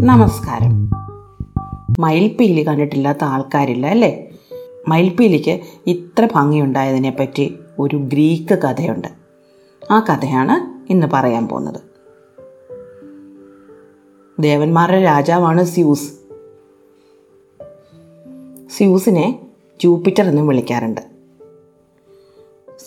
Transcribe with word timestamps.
നമസ്കാരം. 0.00 0.90
മയിൽപ്പീലി 1.98 2.62
കണ്ടിട്ടില്ലാത്ത 2.62 3.24
ആൾക്കാരില്ല 3.24 3.86
അല്ലേ? 3.86 4.28
മയിൽപ്പീലിക്ക് 4.88 5.60
ഇത്ര 5.86 6.28
ഭംഗിയുണ്ടായതിനെപ്പറ്റി 6.34 7.58
ഒരു 7.78 7.96
ഗ്രീക്ക് 7.96 8.54
കഥയുണ്ട്. 8.54 9.08
ആ 9.90 10.00
കഥയാണ് 10.00 10.86
ഇന്ന് 10.92 11.06
പറയാൻ 11.12 11.48
പോകുന്നത്. 11.48 11.80
ദേവന്മാരുടെ 14.42 15.02
രാജാവാണ് 15.02 15.64
സ്യൂസ്. 15.64 16.12
സ്യൂസിനെ 18.70 19.46
ജൂപ്പിറ്റർ 19.80 20.24
എന്നും 20.24 20.46
വിളിക്കാറുണ്ട്. 20.46 21.00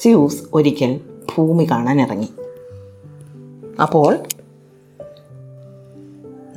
സ്യൂസ് 0.02 0.44
ഒരിക്കൽ 0.54 1.02
ഭൂമി 1.36 1.68
കാണാൻ 1.72 2.02
ഇറങ്ങി 2.02 2.30
അപ്പോൾ 3.82 4.20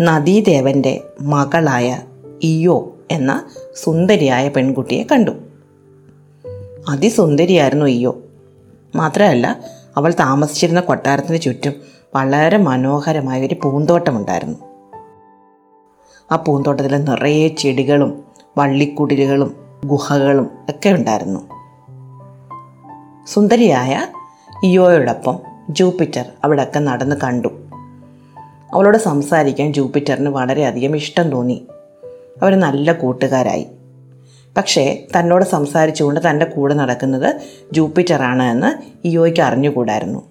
നദീദേവന്റെ 0.00 1.04
മകളായ 1.20 2.00
ഇയോ 2.42 2.96
എന്ന 3.10 3.46
സുന്ദരിയായ 3.76 4.48
പെൺകുട്ടിയെ 4.48 5.02
കണ്ടു. 5.02 5.30
അതിസുന്ദരിയായിരുന്നു 6.88 7.86
ഇയോ 7.86 8.22
മാത്രമല്ല 8.96 9.60
അവൾ 9.96 10.14
താമസിച്ചിരുന്ന 10.20 10.80
കൊട്ടാരത്തിന് 10.80 11.40
ചുറ്റും 11.40 11.72
വളരെ 12.14 12.56
മനോഹരമായ 12.56 13.46
ഒരു 13.46 13.54
പൂന്തോട്ടമുണ്ടായിരുന്നു. 13.54 14.58
ആ 16.32 16.36
പൂന്തോട്ടത്തിൽ 16.36 17.04
നിറയെ 17.04 17.48
ചെടികളും 17.48 18.24
വള്ളിക്കുടിലുകളും 18.58 19.56
ഗുഹകളും 19.86 20.50
ഒക്കെ 20.68 20.90
ഉണ്ടായിരുന്നു. 20.90 21.40
സുന്ദരിയായ 23.26 24.06
ഇയോയോടൊപ്പം 24.64 25.53
ജൂപ്പിറ്റർ 25.70 26.24
അവിടെയൊക്കെ 26.44 26.78
നടന്ന് 26.78 27.16
കണ്ടു. 27.24 27.48
അവളോട് 28.74 28.98
സംസാരിക്കാൻ 28.98 29.72
ജൂപ്പിറ്ററിന് 29.72 30.28
വളരെയധികം 30.28 30.96
ഇഷ്ടം 30.96 31.30
തോന്നി. 31.30 31.66
അവർ 32.42 32.60
നല്ല 32.60 32.92
കൂട്ടുകാരായി. 32.92 33.66
പക്ഷേ 34.56 35.06
തന്നോട് 35.18 35.44
സംസാരിച്ചുകൊണ്ട് 35.44 36.30
തന്റെ 36.30 36.44
കൂടെ 36.44 36.74
നടക്കുന്നത് 36.74 37.40
ജൂപ്പിറ്ററാണ് 37.72 38.42
എന്ന് 38.42 39.06
ഇയോയ്ക്ക് 39.06 39.40
അറിഞ്ഞുകൂടായിരുന്നു. 39.40 40.22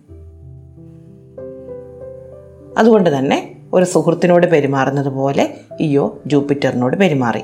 അതുകൊണ്ട് 2.77 3.17
തന്നെ 3.17 3.55
ഒരു 3.73 3.85
സുഹൃത്തിനോട് 3.85 4.47
പെരുമാറുന്നത് 4.47 5.09
പോലെ 5.09 5.57
ഇയോ 5.79 6.19
ജൂപ്പിറ്ററിനോട് 6.27 6.97
പെരുമാറി. 6.97 7.41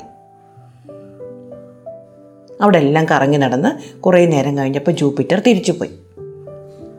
അവിടെ 2.61 2.77
എല്ലാം 2.77 3.05
കറങ്ങി 3.11 3.37
നടന്ന് 3.37 4.01
കുറേ 4.01 4.25
നേരം 4.25 4.57
കഴിഞ്ഞപ്പോൾ 4.57 4.91
ജൂപ്പിറ്റർ 4.91 5.39
തിരിച്ചുപോയി. 5.47 5.91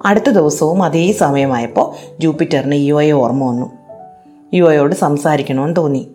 അടുത്ത 0.04 0.30
ദിവസവും 0.30 0.82
അതേ 0.82 1.12
സമയമായപ്പോൾ 1.12 1.94
ജൂപ്പിറ്ററിന് 2.20 2.74
യുവയെ 2.74 3.12
ഓർമ്മ 3.12 3.44
വന്നു. 3.44 3.70
യുവയോട് 4.54 4.94
സംസാരിക്കണമെന്ന് 4.94 5.76
തോന്നി. 5.76 6.08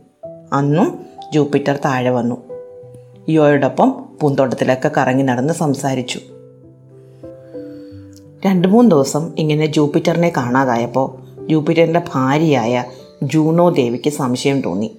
അന്നും 0.53 0.99
ജൂപ്പിറ്റർ 1.33 1.79
താഴെ 1.85 2.09
വന്നു. 2.09 2.37
യുവയോടൊപ്പം 3.29 4.05
പൂന്തോട്ടത്തിലൊക്കെ 4.21 4.91
കറങ്ങി 4.97 5.23
നടന്ന് 5.23 5.53
സംസാരിച്ചു. 5.53 6.19
രണ്ട് 8.45 8.67
മൂന്ന് 8.67 8.91
ദിവസം 8.91 9.33
ഇങ്ങനെ 9.37 9.65
ജൂപ്പിറ്ററിനെ 9.65 10.33
കാണാതായപ്പോൾ 10.37 11.25
ജൂപ്പിറ്ററിന്റെ 11.47 12.01
ഭാര്യയായ 12.13 12.83
ജൂണോ 13.23 13.69
ദേവിക്ക് 13.69 14.09
സംശയം 14.09 14.61
തോന്നി. 14.61 14.97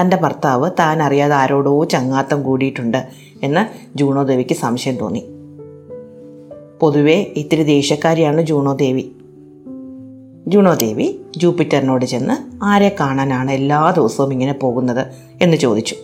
തന്റെ 0.00 0.16
ഭർത്താവ് 0.16 0.70
താൻ 0.78 1.02
അറിയാതെ 1.02 1.34
ആരോടോ 1.34 1.84
ചങ്ങാത്തം 1.84 2.42
കൂടിയിട്ടുണ്ട് 2.42 3.06
എന്ന് 3.42 3.98
ജൂണോ 3.98 4.22
ദേവിക്ക് 4.22 4.54
സംശയം 4.54 4.96
തോന്നി. 4.98 5.31
പൊതുവേ 6.82 7.32
ഇത്തിരി 7.36 7.62
ദേഷ്യക്കാരിയാണ് 7.62 8.42
ജൂണോ 8.42 8.72
ദേവി 8.72 9.04
ജൂണോ 10.48 10.74
ദേവി 10.74 11.20
ജൂപ്പിറ്ററിനോട് 11.36 12.04
ചെന്ന് 12.04 12.64
ആരെ 12.64 12.96
കാണാനാണ് 13.00 13.50
എല്ലാ 13.50 13.90
ദിവസവും 13.90 14.32
ഇങ്ങനെ 14.32 14.52
പോകുന്നത് 14.52 15.06
എന്ന് 15.40 15.56
ചോദിച്ചു. 15.56 15.94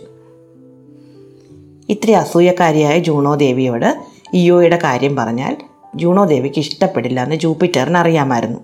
ഇത്ര 1.89 2.11
അസൂയക്കാരിയായ 2.11 2.99
ജൂണോ 2.99 3.35
ദേവിയോട് 3.35 3.89
ഇയോയുടെ 4.33 4.79
കാര്യം 4.83 5.15
പറഞ്ഞാൽ 5.15 5.55
ജൂണോ 5.95 6.25
ദേവിക്ക് 6.25 6.59
ഇഷ്ടപ്പെടില്ല 6.59 7.23
എന്ന് 7.23 7.35
ജൂപ്പിറ്ററിന് 7.35 7.97
അറിയാമായിരുന്നു 7.97 8.59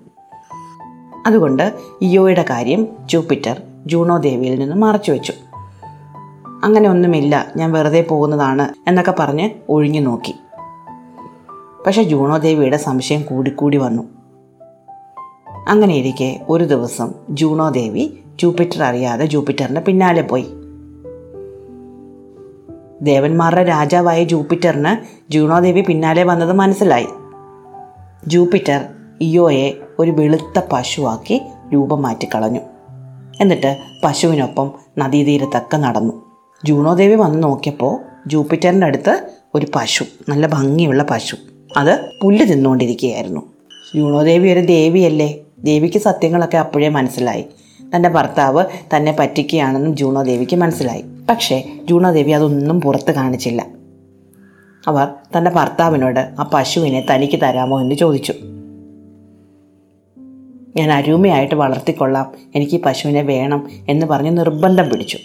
അതുകൊണ്ട് 1.25 1.75
ഇയോയുടെ 2.01 2.45
കാര്യം 2.49 2.87
ജൂപ്പിറ്റർ 3.05 3.61
ജൂണോ 3.85 4.17
ദേവിയിൽ 4.17 4.59
നിന്ന് 4.59 4.75
മറച്ചു 4.75 5.11
വെച്ചു. 5.11 5.33
അങ്ങനെ 6.63 6.89
ഒന്നുമില്ല 6.89 7.51
ഞാൻ 7.55 7.71
വെറുതെ 7.71 8.01
പോകുന്നതാണ് 8.01 8.67
എന്നൊക്കെ 8.87 9.15
പറഞ്ഞ് 9.19 9.49
ഒഴിഞ്ഞു 9.69 9.99
നോക്കി. 9.99 10.33
പക്ഷെ 11.85 12.03
ജൂണോ 12.03 12.37
ദേവിയുടെ 12.37 12.77
സംശയം 12.77 13.21
കൂടിക്കൂടി 13.21 13.77
വന്നു. 13.77 14.03
അങ്ങനെയിരിക്കെ 15.67 16.45
ഒരു 16.49 16.63
ദിവസം 16.63 17.13
ജൂണോ 17.29 17.69
ദേവി 17.69 18.17
ജൂപ്പിറ്റർ 18.35 18.83
അറിയാതെ 18.83 19.25
ജൂപ്പിറ്ററിന് 19.25 19.79
പിന്നാലെ 19.79 20.21
പോയി. 20.21 20.47
ദേവന്മാരുടെ 23.01 23.63
രാജാവായ 23.63 24.23
ജൂപ്പിറ്ററിന് 24.23 25.23
ജൂണോ 25.31 25.59
ദേവി 25.59 25.81
പിന്നാലെ 25.81 26.23
വന്നത് 26.23 26.53
മനസ്സിലായി. 26.53 27.07
ജൂപ്പിറ്റർ 28.27 28.85
ഇയോയെ 29.21 29.73
ഒരു 29.99 30.11
വെളുത്ത 30.11 30.61
പശുവാക്കി 30.71 31.41
രൂപം 31.73 32.01
മാറ്റിക്കളഞ്ഞു 32.01 32.59
എന്നിട്ട് 33.41 33.77
പശുവിനൊപ്പം 34.03 34.71
നദീതീരത്തൊക്കെ 34.97 35.77
നടന്നു. 35.77 36.13
ജൂണോ 36.65 36.93
ദേവി 36.93 37.15
വന്ന് 37.15 37.43
നോക്കിയപ്പോൾ 37.43 37.99
ജൂപ്പിറ്ററിന്റെ 38.27 38.87
അടുത്ത് 38.87 39.29
ഒരു 39.55 39.67
പശു 39.75 40.03
നല്ല 40.29 40.47
ഭംഗിയുള്ള 40.47 41.03
പശു. 41.03 41.35
അത് 41.77 42.09
പുല്ല് 42.21 42.45
തിന്നുകൊണ്ടിരിക്കുകയായിരുന്നു. 42.45 43.41
യൂണോദേവി 43.95 44.49
ഒരു 44.49 44.59
ദേവിയല്ലേ? 44.59 45.37
ദേവിക്ക് 45.59 45.99
സത്യങ്ങളൊക്കെ 45.99 46.57
അപ്പോഴേ 46.57 46.89
മനസ്സിലായി. 46.89 47.45
തന്റെ 47.95 48.09
ഭർത്താവ് 48.09 48.65
തന്നെ 48.95 49.15
പറ്റിക്കുകയാണെന്നും 49.19 49.95
ജൂണോ 49.95 50.23
ദേവിക്ക് 50.23 50.55
മനസ്സിലായി. 50.55 51.03
പക്ഷേ 51.29 51.63
ജൂണോ 51.83 52.11
ദേവി 52.11 52.31
അതൊന്നും 52.31 52.81
പുറത്ത് 52.81 53.11
കാണിച്ചില്ല. 53.11 53.65
അവർ 54.87 55.07
തന്റെ 55.37 55.51
ഭർത്താവിനോട് 55.51 56.19
ആ 56.19 56.51
പശുവിനെ 56.53 57.05
തനിക്ക് 57.13 57.41
തരാമോ? 57.41 57.81
എന്ന് 57.81 57.95
ചോദിച്ചു. 57.95 58.33
ഞാൻ 60.77 60.91
അരൂമയായിട്ട് 60.91 61.55
വളർത്തിക്കൊള്ളാം. 61.55 62.31
എനിക്ക് 62.55 62.75
ഈ 62.75 62.81
പശുവിനെ 62.81 63.21
വേണം 63.21 63.69
എന്ന് 63.89 64.05
പറഞ്ഞ് 64.05 64.37
നിർബന്ധം 64.37 64.89
പിടിച്ചു. 64.89 65.17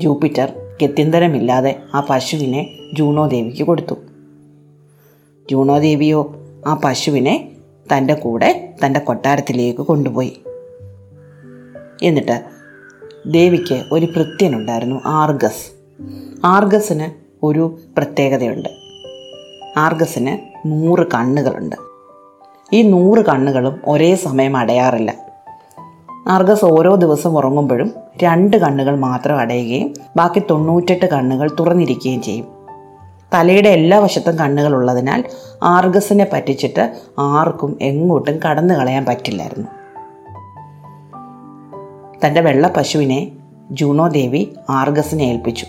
ജൂപ്പിറ്റർ 0.00 0.52
ഗത്യന്തരമില്ലാതെ 0.82 1.78
ആ 1.94 2.06
പശുവിനെ 2.10 2.66
ജൂണോ 2.94 3.28
ദേവിക്ക് 3.28 3.62
കൊടുത്തു. 3.62 3.94
ജൂണോ 5.50 5.78
ദേവിയോ 5.78 6.34
ആ 6.66 6.80
പശുവിനെ 6.84 7.48
തന്റെ 7.92 8.14
കൂടെ 8.14 8.74
തന്റെ 8.86 9.00
കൊട്ടാരത്തിലേക്ക് 9.00 9.78
കൊണ്ടുപോയി. 9.78 10.42
എന്നിട്ട് 12.02 12.42
ദേവിക്ക് 13.26 13.84
ഒരു 13.92 14.06
ഭൃത്യനുണ്ടായിരുന്നു 14.06 15.00
ആർഗസ്. 15.06 15.72
ആർഗസിന് 16.44 17.10
ഒരു 17.42 17.78
പ്രത്യേകതയുണ്ട്. 17.96 18.68
ആർഗസിന് 19.76 20.38
നൂറ് 20.68 21.06
കണ്ണുകളുണ്ട്. 21.14 21.76
ഈ 22.72 22.82
നൂറ് 22.82 23.18
കണ്ണുകളും 23.18 23.80
ഒരേ 23.86 24.14
സമയം 24.14 24.56
അടയാറില്ല. 24.56 25.14
ആർഗസ് 26.28 26.64
ഓരോ 26.64 26.94
ദിവസം 26.94 27.36
ഉറങ്ങുമ്പോഴും 27.36 27.94
രണ്ട് 28.22 28.56
കണ്ണുകൾ 28.56 28.96
മാത്രം 28.96 29.38
അടയുകയും 29.38 29.94
ബാക്കി 30.16 30.42
തൊണ്ണൂറ്റെട്ട് 30.50 31.06
കണ്ണുകൾ 31.06 31.50
തുറന്നിരിക്കുകയും 31.60 32.22
ചെയ്യും. 32.22 32.46
തലയുടെ 33.34 33.68
എല്ലാ 33.68 33.98
വശത്തും 33.98 34.38
കണ്ണുകളുള്ളതിനാൽ 34.38 35.24
ആർഗസിനെ 35.62 36.26
പറ്റിച്ചിട്ട് 36.32 36.96
ആർക്കും 37.18 37.78
എങ്ങോട്ടും 37.82 38.40
കടന്നു 38.48 38.74
കളയാൻ 38.74 39.04
പറ്റില്ലായിരുന്നു. 39.04 39.68
തന്റെ 42.26 42.40
വെള്ള 42.40 42.72
പശുവിനെ 42.76 43.30
ജൂണോ 43.70 44.08
ദേവി 44.08 44.48
ആർഗസിനെ 44.70 45.22
ഏൽപ്പിച്ചു. 45.22 45.66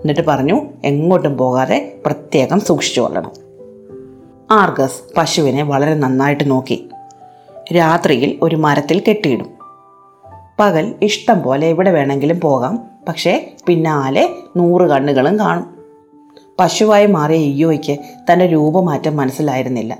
എന്നിട്ട് 0.00 0.20
പറഞ്ഞു 0.20 0.60
എങ്ങോട്ടും 0.84 1.38
പോകാതെ 1.38 1.92
പ്രത്യേകം 2.06 2.60
സൂക്ഷിച്ചു 2.60 3.00
കൊള്ളണം. 3.00 3.32
ആർഗസ് 4.50 5.00
പശുവിനെ 5.16 5.62
വളരെ 5.62 5.94
നന്നായിട്ട് 5.94 6.50
നോക്കി. 6.50 6.88
രാത്രിയിൽ 7.76 8.38
ഒരു 8.42 8.56
മരത്തിൽ 8.56 9.02
കെട്ടിയിടും. 9.08 9.50
പകൽ 10.60 10.94
ഇഷ്ടം 11.02 11.42
പോലെ 11.42 11.66
എവിടെ 11.66 11.90
വേണമെങ്കിലും 11.90 12.40
പോകാം 12.40 12.84
പക്ഷേ 13.08 13.52
പിന്നാലെ 13.66 14.30
നൂറ് 14.56 14.82
കണ്ണുകളും 14.82 15.38
കാണും. 15.38 15.79
പശുവായി 16.60 17.06
മാറിയ 17.06 17.36
ഇയ്യോയ്ക്ക് 17.36 17.98
തന്റെ 18.32 18.46
രൂപമാറ്റം 18.46 19.16
മനസ്സിലായിരുന്നില്ല. 19.16 19.98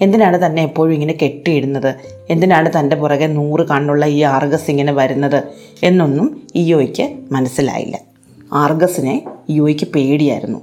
എന്തിനാണ് 0.00 0.46
തന്നെ 0.46 0.62
എപ്പോഴും 0.62 0.94
ഇങ്ങനെ 0.94 1.14
കെട്ടിയിടുന്നത്? 1.22 1.94
എന്തിനാണ് 2.30 2.72
തന്റെ 2.78 2.96
പുറകെ 2.96 3.26
നൂറ് 3.26 3.68
കണ്ണുള്ള 3.68 4.06
ഈ 4.06 4.22
ആർഗസ് 4.22 4.70
ഇങ്ങനെ 4.70 4.92
വരുന്നത്? 4.92 5.42
എന്നൊന്നും 5.82 6.42
ഇയോയ്ക്ക് 6.54 7.18
മനസ്സിലായില്ല. 7.32 7.98
ആർഗസിനെ 8.52 9.24
ഇയോയ്ക്ക് 9.48 9.84
പേടിയായിരുന്നു. 9.84 10.58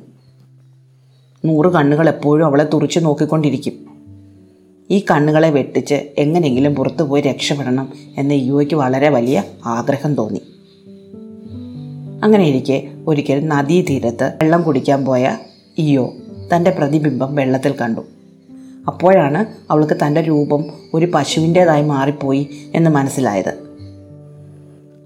നൂറ് 1.45 1.73
കണ്ണുകൾ 1.73 2.09
എപ്പോഴും 2.09 2.45
അവളെ 2.45 2.63
തുറിച്ചു 2.63 2.99
നോക്കിക്കൊണ്ടിരിക്കും. 2.99 3.73
ഈ 4.91 5.05
കണ്ണുകളെ 5.11 5.49
വെട്ടിച്ച് 5.49 5.95
എങ്ങനെയെങ്കിലും 6.17 6.75
പുറത്തുപോയി 6.75 7.21
രക്ഷപ്പെടണം 7.21 7.93
എന്ന് 8.17 8.35
ഇയോയ്ക്ക് 8.35 8.75
വളരെ 8.75 9.09
വലിയ 9.09 9.43
ആഗ്രഹം 9.65 10.15
തോന്നി. 10.15 10.41
അങ്ങനെ 12.25 12.47
ഇരിക്കെ 12.47 12.87
ഒരിക്കൽ 13.07 13.47
നദീതീരത്ത് 13.47 14.23
വെള്ളം 14.23 14.61
കുടിക്കാൻ 14.61 15.05
പോയ 15.05 15.37
ഇയോ 15.77 16.13
തന്റെ 16.55 16.71
പ്രതിബിംബം 16.71 17.35
വെള്ളത്തിൽ 17.35 17.73
കണ്ടു. 17.81 18.01
അപ്പോഴാണ് 18.87 19.45
അവൾക്ക് 19.71 19.93
തന്റെ 19.93 20.21
രൂപം 20.21 20.65
ഒരു 20.93 21.11
പശുവിന്റേതായി 21.15 21.83
മാറിപ്പോയി 21.83 22.49
എന്ന് 22.75 22.89
മനസ്സിലായത്. 22.89 23.49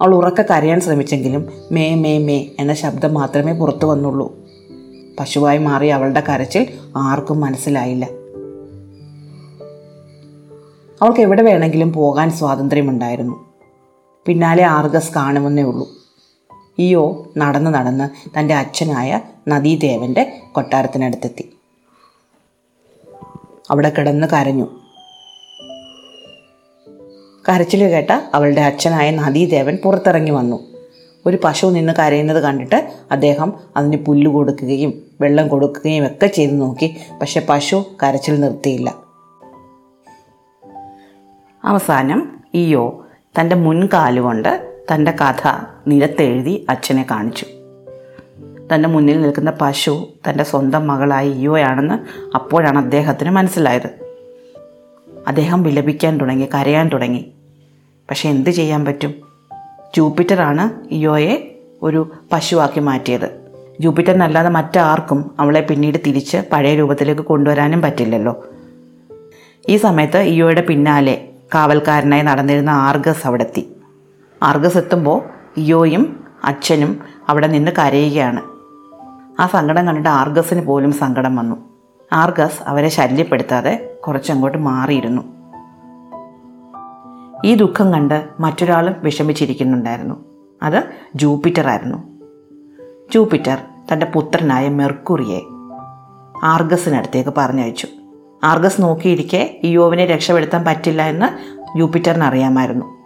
അവൾ 0.02 0.16
ഉറക്ക 0.16 0.42
കരയാൻ 0.42 0.82
ശ്രമിച്ചെങ്കിലും 0.82 1.50
മേ 1.72 1.96
മേ 1.96 2.18
മേ 2.18 2.46
എന്ന 2.60 2.74
ശബ്ദം 2.74 3.14
മാത്രമേ 3.14 3.54
പുറത്തു 3.54 3.86
വന്നുള്ളൂ. 3.86 4.40
പശുവായി 5.20 5.58
മാറിയ 5.58 5.94
അവളുടെ 5.94 6.24
കരച്ചിൽ 6.30 6.68
ആർക്കും 6.98 7.40
മനസ്സിലായില്ല. 7.40 8.06
അവൾക്ക് 11.02 11.22
എവിടെ 11.22 11.42
വേണമെങ്കിലും 11.42 11.94
പോകാൻ 11.94 12.32
സ്വാതന്ത്ര്യമുണ്ടായിരുന്നു. 12.32 13.46
പിന്നാലെ 14.26 14.64
ആർഗസ് 14.64 15.14
കാണുമെന്നേ 15.16 15.64
ഉള്ളൂ. 15.64 15.99
ഇയോ 16.80 17.28
നടന്ന് 17.38 17.74
നടന്ന് 17.74 18.40
തന്റെ 18.40 18.54
അച്ഛനായ 18.54 19.20
നദീദേവന്റെ 19.48 20.42
കൊട്ടാരത്തിനടുത്തെത്തി. 20.52 21.54
അവിടെ 23.72 23.90
കിടന്ന് 23.90 24.28
കരഞ്ഞു. 24.28 24.68
കരച്ചിൽ 27.50 27.88
കേട്ട 27.88 28.12
അവളുടെ 28.34 28.62
അച്ഛനായ 28.62 29.12
നദീദേവൻ 29.12 29.78
പുറത്തിറങ്ങി 29.84 30.32
വന്നു. 30.32 30.70
ഒരു 31.26 31.38
പശു 31.44 31.68
നിന്ന് 31.68 31.94
കരയുന്നത് 32.00 32.44
കണ്ടിട്ട് 32.44 32.92
അദ്ദേഹം 33.12 33.54
അതിന് 33.78 33.98
പുല്ല് 33.98 34.32
കൊടുക്കുകയും 34.32 35.02
വെള്ളം 35.22 35.48
കൊടുക്കുകയും 35.48 36.06
ഒക്കെ 36.06 36.28
ചെയ്തു 36.28 36.52
നോക്കി. 36.52 36.96
പക്ഷെ 37.22 37.46
പശു 37.50 37.86
കരച്ചിൽ 38.04 38.42
നിർത്തിയില്ല. 38.42 38.96
അവസാനം 41.64 42.40
ഇയോ 42.54 43.06
തന്റെ 43.40 43.56
മുൻകാലുകൊണ്ട് 43.56 44.69
തന്റെ 44.94 45.12
കഥ 45.12 45.48
നിലത്തെഴുതി 45.88 46.66
അച്ഛനെ 46.70 47.06
കാണിച്ചു. 47.12 47.46
തന്റെ 48.74 48.90
മുന്നിൽ 48.90 49.22
നിൽക്കുന്ന 49.22 49.54
പശു 49.62 50.08
തന്റെ 50.30 50.44
സ്വന്തം 50.44 50.88
മകളായ 50.88 51.28
ഇയോയാണെന്ന് 51.28 52.28
അപ്പോഴാണ് 52.36 52.78
അദ്ദേഹത്തിന് 52.78 53.30
മനസ്സിലായത്. 53.30 53.90
അദ്ദേഹം 55.28 55.64
വിലപിക്കാൻ 55.64 56.18
തുടങ്ങി 56.18 56.50
കരയാൻ 56.56 56.90
തുടങ്ങി. 56.90 57.32
പക്ഷെ 58.10 58.30
എന്ത് 58.30 58.50
ചെയ്യാൻ 58.50 58.86
പറ്റും? 58.86 59.14
ജൂപ്പിറ്ററാണ് 59.98 60.94
ഇയോയെ 60.94 61.56
ഒരു 61.82 62.12
പശുവാക്കി 62.32 62.80
മാറ്റിയത്. 62.80 63.46
ജൂപ്പിറ്ററിനല്ലാതെ 63.80 64.50
മറ്റാർക്കും 64.50 65.32
അവളെ 65.40 65.62
പിന്നീട് 65.62 65.98
തിരിച്ച് 66.06 66.38
പഴയ 66.52 66.76
രൂപത്തിലേക്ക് 66.76 67.22
കൊണ്ടുവരാനും 67.22 67.82
പറ്റില്ലല്ലോ. 67.82 68.46
ഈ 69.70 69.78
സമയത്ത് 69.78 70.18
ഇയോയുടെ 70.18 70.62
പിന്നാലെ 70.62 71.30
കാവൽക്കാരനായി 71.56 72.22
നടന്നിരുന്ന 72.22 72.70
ആർഗസ് 72.70 73.28
അവിടെ 73.28 73.52
എത്തുമ്പോൾ 74.78 75.22
ഇയോയും 75.58 76.24
അച്ഛനും 76.44 77.00
അവിടെ 77.30 77.48
നിന്ന് 77.48 77.72
കരയുകയാണ്. 77.72 78.42
ആ 79.42 79.48
സങ്കടം 79.48 79.88
കണ്ടിട്ട് 79.88 80.10
ആർഗസിന് 80.10 80.66
പോലും 80.66 80.92
സങ്കടം 80.92 81.36
വന്നു. 81.36 81.56
ആർഗസ് 82.14 82.64
അവരെ 82.68 82.90
ശല്യപ്പെടുത്താതെ 82.90 83.98
കുറച്ചങ്ങോട്ട് 84.08 84.58
മാറിയിരുന്നു. 84.58 85.22
ഈ 87.46 87.56
ദുഃഖം 87.56 87.94
കണ്ട് 87.94 88.28
മറ്റൊരാളും 88.40 88.96
വിഷമിച്ചിരിക്കുന്നുണ്ടായിരുന്നു. 89.00 90.26
അത് 90.64 90.84
ജൂപ്പിറ്റർ 91.16 91.68
ആയിരുന്നു 91.68 92.20
ജൂപ്പിറ്റർ 93.14 93.58
തന്റെ 93.94 94.06
പുത്രനായ 94.06 94.70
മെർക്കുറിയെ 94.70 95.40
ആർഗസിനടുത്തേക്ക് 96.46 97.34
പറഞ്ഞയച്ചു. 97.38 97.88
ആർഗസ് 98.44 98.82
നോക്കിയിരിക്കെ 98.82 99.60
ഇയോവിനെ 99.64 100.06
രക്ഷപ്പെടുത്താൻ 100.06 100.66
പറ്റില്ല 100.66 101.02
എന്ന് 101.02 101.60
ജൂപ്പിറ്ററിന് 101.78 102.24
അറിയാമായിരുന്നു. 102.24 102.99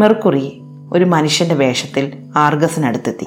മെർക്കുറി 0.00 0.60
ഒരു 0.92 1.04
മനുഷ്യന്റെ 1.04 1.54
വേഷത്തിൽ 1.54 2.32
ആർഗസിനടുത്തെത്തി. 2.36 3.26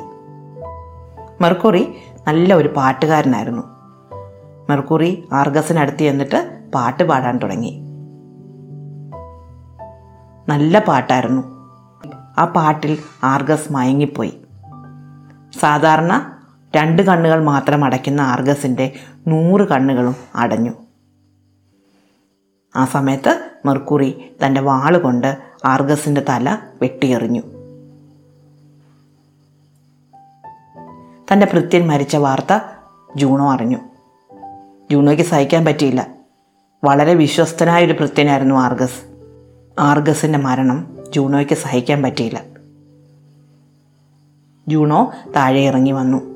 മെർക്കുറി 1.41 1.95
നല്ല 2.27 2.53
ഒരു 2.53 2.67
പാട്ടുകാരനായിരുന്നു. 2.67 3.61
മെർക്കുറി 4.69 5.27
ആർഗസിനടുത്ത് 5.33 6.03
എന്നിട്ട് 6.03 6.61
പാട്ട് 6.75 7.03
പാടാൻ 7.03 7.37
തുടങ്ങി. 7.37 7.81
നല്ല 10.49 10.79
പാട്ടായിരുന്നു. 10.79 11.41
ആ 12.37 12.45
പാട്ടിൽ 12.45 12.97
ആർഗസ് 13.23 13.73
മയങ്ങിപ്പോയി. 13.73 14.41
സാധാരണ 15.59 16.37
രണ്ട് 16.75 17.01
കണ്ണുകൾ 17.01 17.43
മാത്രം 17.43 17.83
അടയ്ക്കുന്ന 17.83 18.21
ആർഗസിന്റെ 18.21 18.93
നൂറ് 19.27 19.67
കണ്ണുകളും 19.67 20.15
അടഞ്ഞു. 20.35 20.71
ആ 22.75 22.85
സമയത്ത് 22.85 23.51
മെർക്കുറി 23.65 24.35
തന്റെ 24.45 24.61
വാൾ 24.61 24.97
കൊണ്ട് 24.97 25.52
ആർഗസിന്റെ 25.65 26.25
തല 26.29 26.57
വെട്ടിയെറിഞ്ഞു. 26.81 27.41
തന്റെ 31.33 31.47
ഭൃത്യൻ 31.53 31.87
മരിച്ച 31.87 32.15
വാർത്ത 32.15 32.59
ജൂണോ 33.15 33.53
അറിഞ്ഞു. 33.53 33.77
ജൂണോയ്ക്ക് 34.91 35.23
സഹിക്കാൻ 35.23 35.65
പറ്റിയില്ല. 35.65 36.07
വളരെ 36.83 37.13
വിശ്വസ്തനായ 37.13 37.85
ഒരു 37.85 37.93
ഭൃത്യനായിരുന്നു 37.93 38.55
ആർഗസ്. 38.55 39.01
ആർഗസിന്റെ 39.79 40.39
മരണം 40.39 40.97
ജൂണോയ്ക്ക് 41.09 41.53
സഹിക്കാൻ 41.53 42.01
പറ്റിയില്ല. 42.01 42.43
ജൂണോ 44.67 45.13
താഴെ 45.35 45.59
ഇറങ്ങി 45.59 45.91
വന്നു. 45.91 46.33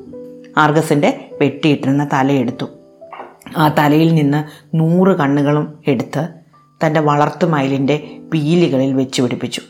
ആർഗസിന്റെ 0.58 1.38
വെട്ടിയിട്ടിരുന്ന 1.42 2.10
തലയെടുത്തു. 2.14 2.66
ആ 3.58 3.68
തലയിൽ 3.68 4.14
നിന്ന് 4.14 4.44
നൂറ് 4.76 5.18
കണ്ണുകളും 5.18 5.84
എടുത്ത് 5.88 6.37
തന്റെ 6.86 7.00
വളർത്തു 7.00 7.46
മയിലിന്റെ 7.46 8.20
പീലികളിൽ 8.34 8.94
വെച്ച് 8.94 9.22
പിടിപ്പിച്ചു. 9.22 9.62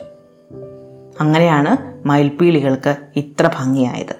അങ്ങനെയാണ് 1.20 2.08
മയിൽപ്പീലികൾക്ക് 2.08 2.96
ഇത്ര 3.16 3.50
ഭംഗിയായത്. 3.58 4.16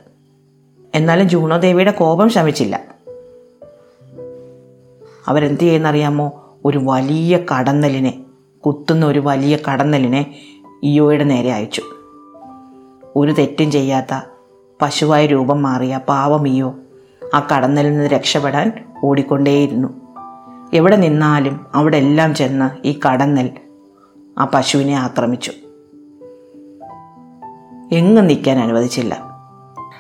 എന്നാലും 0.95 1.29
ജൂണോ 1.29 1.57
ദേവിയുടെ 1.57 1.91
കോപം 1.91 2.29
ശമിച്ചില്ല. 2.29 2.85
അവരെന്ത് 5.29 5.61
ചെയ്യുന്നറിയാമോ? 5.61 6.57
ഒരു 6.65 6.81
വലിയ 6.85 7.39
കടന്നലിനെ 7.39 8.25
കുത്തുന്ന 8.67 9.07
ഒരു 9.07 9.19
വലിയ 9.19 9.59
കടന്നലിനെ 9.73 10.35
ഇയോയുടെ 10.83 11.25
നേരെ 11.25 11.53
അയച്ചു. 11.53 11.83
ഒരു 13.17 13.33
തെറ്റും 13.33 13.71
ചെയ്യാത്ത 13.71 14.21
പശുവായ 14.83 15.27
രൂപം 15.27 15.63
മാറിയ 15.63 16.01
പാവം 16.09 16.49
ഇയോ 16.49 16.75
ആ 17.35 17.49
കടന്നലിൽ 17.57 17.91
നിന്ന് 17.91 18.11
രക്ഷപ്പെടാൻ 18.11 18.85
ഓടിക്കൊണ്ടേയിരുന്നു. 19.05 20.08
എവിടെ 20.75 20.97
നിന്നാലും 20.97 21.67
അവിടെ 21.75 21.97
എല്ലാം 21.97 22.35
ചെന്ന് 22.35 22.87
ഈ 22.87 23.01
കടന്നൽ 23.07 23.51
ആ 24.39 24.51
പശുവിനെ 24.55 24.93
ആക്രമിച്ചു. 24.93 25.53
എങ്ങും 27.93 28.27
നിൽക്കാൻ 28.27 28.59
അനുവദിച്ചില്ല. 28.59 29.15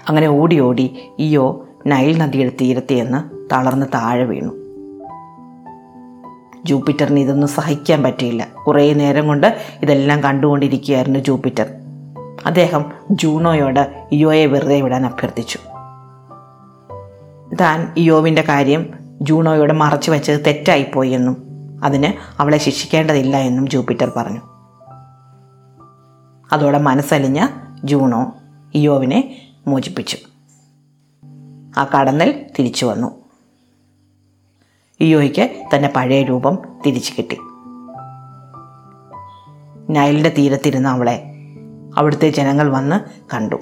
അങ്ങനെ 0.08 0.26
ഓടി 0.26 0.60
ഓടി 0.60 1.10
ഇയോ 1.18 1.68
നൈൽ 1.86 2.18
നദിയുടെ 2.18 2.52
തീരത്തെന്ന് 2.60 3.48
തളർന്ന് 3.52 3.86
താഴെ 3.94 4.24
വീണു. 4.24 4.50
ജൂപ്പിറ്ററിന് 6.64 7.20
ഇതൊന്നും 7.20 7.48
സഹിക്കാൻ 7.48 8.02
പറ്റിയില്ല. 8.02 8.46
കുറേ 8.66 8.92
നേരം 8.92 9.26
കൊണ്ട് 9.26 9.56
ഇതെല്ലാം 9.82 10.22
കണ്ടുകൊണ്ടിരിക്കുകയായിരുന്നു 10.22 11.18
ജൂപ്പിറ്റർ. 11.18 11.66
അദ്ദേഹം 12.46 12.84
ജൂണോയോട് 13.10 14.08
ഇയോയെ 14.12 14.46
വെറുതെ 14.46 14.80
വിടാൻ 14.80 15.06
അഭ്യർത്ഥിച്ചു. 15.06 15.58
താൻ 17.60 17.94
ഇയോവിന്റെ 17.96 18.42
കാര്യം 18.42 18.97
ജൂണോയോട് 19.22 19.72
മറച്ചു 19.72 20.10
വെച്ചത് 20.10 20.44
തെറ്റായിപ്പോയി 20.46 21.10
എന്നും 21.10 21.48
അതിന് 21.84 22.40
അവളെ 22.40 22.58
ശിക്ഷിക്കേണ്ടതില്ല 22.58 23.36
എന്നും 23.36 23.68
ജൂപ്പിറ്റർ 23.68 24.12
പറഞ്ഞു. 24.16 24.40
അതോടെ 26.52 26.78
മനസ്സലിഞ്ഞ 26.78 27.46
ജൂണോ 27.84 28.34
ഇയോവിനെ 28.74 29.52
മോചിപ്പിച്ചു. 29.66 30.16
ആ 31.78 31.90
കടന്നൽ 31.96 32.46
തിരിച്ചു 32.58 32.86
വന്നു. 32.86 33.10
ഇയോയ്ക്ക് 35.00 35.50
തന്റെ 35.74 35.92
പഴയ 35.96 36.22
രൂപം 36.22 36.58
തിരിച്ചു 36.86 37.12
കിട്ടി. 37.18 37.38
നൈലിന്റെ 39.92 40.34
തീരത്തിരുന്ന 40.38 40.88
അവളെ 40.88 41.22
അവിടുത്തെ 41.96 42.30
ജനങ്ങൾ 42.30 42.70
വന്ന് 42.70 43.00
കണ്ടു. 43.34 43.56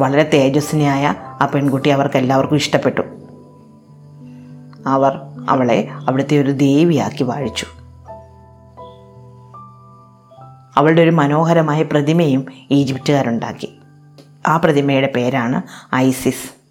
വളരെ 0.00 0.30
തേജസ്വിനിയായ 0.34 1.14
ആ 1.18 1.50
പെൺകുട്ടി 1.54 1.90
അവർക്ക് 1.90 2.16
എല്ലാവർക്കും 2.16 2.56
ഇഷ്ടപ്പെട്ടു. 2.56 3.02
അവർ 4.86 5.20
അവളെ 5.48 5.88
അവിടുത്തെ 6.08 6.40
ഒരു 6.40 6.50
ദേവിയാക്കി 6.50 7.24
വാഴിച്ചു. 7.24 7.66
അവളുടെ 10.76 11.02
ഒരു 11.02 11.10
മനോഹരമായ 11.10 11.82
പ്രതിമയും 11.82 12.46
ഈജിപ്തുകാരുണ്ടാക്കി. 12.70 13.78
ആ 14.48 14.56
പ്രതിമയുടെ 14.56 15.12
പേരാണ് 15.16 15.62
ഐസിസ്. 15.94 16.62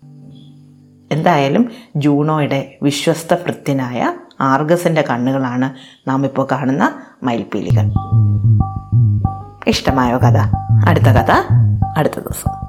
എന്തായാലും 1.13 1.71
ജൂണോയുടെ 1.95 2.77
വിശ്വസ്ത 2.83 3.33
ഭൃത്യനായ 3.33 4.13
ആർഗസിന്റെ 4.41 5.01
കണ്ണുകളാണ് 5.01 5.73
നാം 6.09 6.25
ഇപ്പോൾ 6.25 6.47
കാണുന്ന 6.51 6.93
മയിൽപ്പീലികൾ 7.23 7.93
ഇഷ്ടമായോ 9.67 10.17
കഥ? 10.17 10.37
അടുത്ത 10.89 11.05
കഥ 11.05 11.31
അടുത്ത 11.97 12.19
ദിവസം. 12.19 12.60